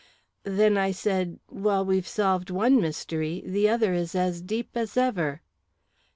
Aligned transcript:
"Then," 0.45 0.79
I 0.79 0.89
said, 0.89 1.37
"while 1.45 1.85
we've 1.85 2.07
solved 2.07 2.49
one 2.49 2.81
mystery, 2.81 3.43
the 3.45 3.69
other 3.69 3.93
is 3.93 4.15
as 4.15 4.41
deep 4.41 4.69
as 4.73 4.97
ever." 4.97 5.43